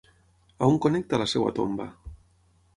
[0.67, 1.89] On connecta la seva tomba?